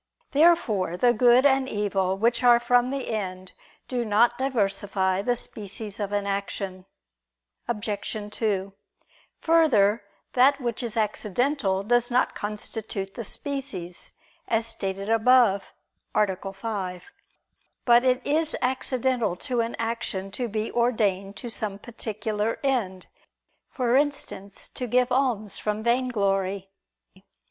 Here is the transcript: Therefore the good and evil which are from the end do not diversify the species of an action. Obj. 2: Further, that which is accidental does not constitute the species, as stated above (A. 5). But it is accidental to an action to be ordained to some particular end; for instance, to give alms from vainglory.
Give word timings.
Therefore 0.31 0.97
the 0.97 1.13
good 1.13 1.45
and 1.45 1.69
evil 1.69 2.17
which 2.17 2.41
are 2.41 2.59
from 2.59 2.89
the 2.89 3.11
end 3.11 3.51
do 3.87 4.03
not 4.03 4.35
diversify 4.39 5.21
the 5.21 5.35
species 5.35 5.99
of 5.99 6.11
an 6.11 6.25
action. 6.25 6.85
Obj. 7.67 8.17
2: 8.35 8.73
Further, 9.41 10.03
that 10.33 10.59
which 10.59 10.81
is 10.81 10.97
accidental 10.97 11.83
does 11.83 12.09
not 12.09 12.33
constitute 12.33 13.13
the 13.13 13.23
species, 13.23 14.13
as 14.47 14.65
stated 14.65 15.07
above 15.07 15.71
(A. 16.15 16.51
5). 16.51 17.11
But 17.85 18.03
it 18.03 18.25
is 18.25 18.55
accidental 18.59 19.35
to 19.35 19.61
an 19.61 19.75
action 19.77 20.31
to 20.31 20.47
be 20.47 20.71
ordained 20.71 21.35
to 21.35 21.47
some 21.49 21.77
particular 21.77 22.57
end; 22.63 23.05
for 23.69 23.95
instance, 23.95 24.67
to 24.69 24.87
give 24.87 25.11
alms 25.11 25.59
from 25.59 25.83
vainglory. 25.83 26.71